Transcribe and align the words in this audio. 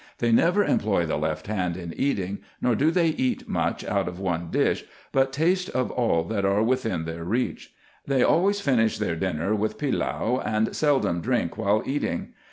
They 0.17 0.31
never 0.31 0.63
employ 0.63 1.05
the 1.05 1.15
left 1.15 1.45
hand 1.45 1.77
in 1.77 1.93
eating, 1.93 2.39
nor 2.59 2.73
do 2.73 2.89
they 2.89 3.09
eat 3.09 3.47
much 3.47 3.85
out 3.85 4.07
of 4.07 4.19
one 4.19 4.49
dish, 4.49 4.83
but 5.11 5.31
taste 5.31 5.69
of 5.69 5.91
all 5.91 6.23
that 6.23 6.43
are 6.43 6.63
within 6.63 7.05
their 7.05 7.23
reach. 7.23 7.71
They 8.07 8.23
always 8.23 8.59
finish 8.59 8.97
their 8.97 9.15
dinner 9.15 9.53
with 9.53 9.77
pilau, 9.77 10.41
and 10.43 10.75
seldom 10.75 11.21
drink 11.21 11.55
while 11.55 11.83
eating. 11.85 12.33